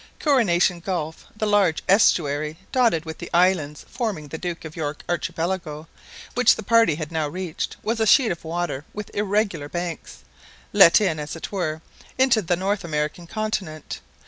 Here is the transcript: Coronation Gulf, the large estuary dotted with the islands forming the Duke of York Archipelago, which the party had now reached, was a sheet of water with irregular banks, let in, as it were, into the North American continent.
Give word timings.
Coronation 0.19 0.79
Gulf, 0.79 1.27
the 1.37 1.45
large 1.45 1.83
estuary 1.87 2.57
dotted 2.71 3.05
with 3.05 3.19
the 3.19 3.29
islands 3.35 3.85
forming 3.87 4.29
the 4.29 4.39
Duke 4.39 4.65
of 4.65 4.75
York 4.75 5.03
Archipelago, 5.07 5.87
which 6.33 6.55
the 6.55 6.63
party 6.63 6.95
had 6.95 7.11
now 7.11 7.27
reached, 7.27 7.75
was 7.83 7.99
a 7.99 8.07
sheet 8.07 8.31
of 8.31 8.43
water 8.43 8.83
with 8.93 9.11
irregular 9.13 9.69
banks, 9.69 10.23
let 10.73 10.99
in, 11.01 11.19
as 11.19 11.35
it 11.35 11.51
were, 11.51 11.83
into 12.17 12.41
the 12.41 12.55
North 12.55 12.83
American 12.83 13.27
continent. 13.27 13.99